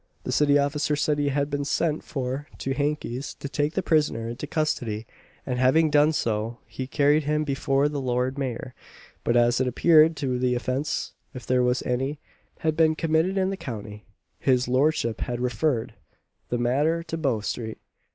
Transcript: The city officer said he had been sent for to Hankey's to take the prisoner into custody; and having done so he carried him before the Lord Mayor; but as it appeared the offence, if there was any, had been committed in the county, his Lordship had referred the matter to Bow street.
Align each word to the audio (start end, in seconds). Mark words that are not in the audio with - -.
The 0.23 0.31
city 0.31 0.57
officer 0.57 0.95
said 0.95 1.19
he 1.19 1.29
had 1.29 1.51
been 1.51 1.63
sent 1.63 2.03
for 2.03 2.47
to 2.57 2.73
Hankey's 2.73 3.35
to 3.35 3.47
take 3.47 3.75
the 3.75 3.83
prisoner 3.83 4.29
into 4.29 4.47
custody; 4.47 5.05
and 5.45 5.59
having 5.59 5.91
done 5.91 6.11
so 6.11 6.57
he 6.65 6.87
carried 6.87 7.25
him 7.25 7.43
before 7.43 7.87
the 7.87 8.01
Lord 8.01 8.35
Mayor; 8.35 8.73
but 9.23 9.37
as 9.37 9.61
it 9.61 9.67
appeared 9.67 10.15
the 10.15 10.55
offence, 10.55 11.13
if 11.35 11.45
there 11.45 11.61
was 11.61 11.83
any, 11.83 12.19
had 12.61 12.75
been 12.75 12.95
committed 12.95 13.37
in 13.37 13.51
the 13.51 13.57
county, 13.57 14.03
his 14.39 14.67
Lordship 14.67 15.21
had 15.21 15.39
referred 15.39 15.93
the 16.49 16.57
matter 16.57 17.03
to 17.03 17.15
Bow 17.15 17.39
street. 17.41 17.77